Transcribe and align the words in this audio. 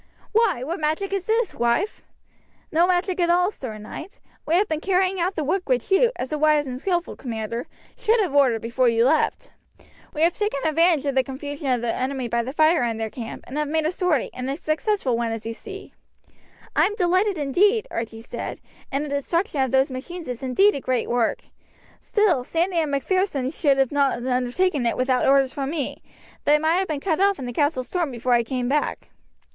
"Why, 0.31 0.63
what 0.63 0.79
magic 0.79 1.13
is 1.13 1.25
this, 1.27 1.53
wife?" 1.53 2.01
"No 2.71 2.87
magic 2.87 3.19
at 3.19 3.29
all, 3.29 3.51
Sir 3.51 3.77
Knight. 3.77 4.19
We 4.47 4.55
have 4.55 4.67
been 4.67 4.81
carrying 4.81 5.19
out 5.19 5.35
the 5.35 5.43
work 5.43 5.69
which 5.69 5.91
you, 5.91 6.11
as 6.15 6.31
a 6.33 6.39
wise 6.39 6.65
and 6.65 6.79
skilful 6.81 7.15
commander, 7.15 7.67
should 7.95 8.19
have 8.19 8.33
ordered 8.33 8.63
before 8.63 8.89
you 8.89 9.05
left. 9.05 9.51
We 10.11 10.23
have 10.23 10.33
taken 10.33 10.59
advantage 10.65 11.05
of 11.05 11.13
the 11.13 11.21
confusion 11.23 11.67
of 11.69 11.81
the 11.81 11.93
enemy 11.93 12.27
by 12.27 12.41
the 12.41 12.51
fire 12.51 12.81
in 12.83 12.97
their 12.97 13.11
camp, 13.11 13.43
and 13.45 13.59
have 13.59 13.67
made 13.67 13.85
a 13.85 13.91
sortie, 13.91 14.31
and 14.33 14.49
a 14.49 14.57
successful 14.57 15.15
one, 15.15 15.31
as 15.31 15.45
you 15.45 15.53
see." 15.53 15.93
"I 16.75 16.87
am 16.87 16.95
delighted, 16.95 17.37
indeed," 17.37 17.87
Archie 17.91 18.23
said; 18.23 18.59
"and 18.91 19.05
the 19.05 19.09
destruction 19.09 19.61
of 19.61 19.69
those 19.69 19.91
machines 19.91 20.27
is 20.27 20.41
indeed 20.41 20.73
a 20.73 20.81
great 20.81 21.09
work. 21.11 21.43
Still 21.99 22.43
Sandy 22.43 22.79
and 22.79 22.89
Macpherson 22.89 23.51
should 23.51 23.91
not 23.91 24.13
have 24.13 24.25
undertaken 24.25 24.87
it 24.87 24.97
without 24.97 25.27
orders 25.27 25.53
from 25.53 25.69
me; 25.69 26.01
they 26.45 26.57
might 26.57 26.77
have 26.79 26.87
been 26.87 26.99
cut 27.01 27.19
off 27.21 27.37
and 27.37 27.47
the 27.47 27.53
castle 27.53 27.83
stormed 27.83 28.11
before 28.13 28.33
I 28.33 28.41
came 28.43 28.67
back." 28.67 29.09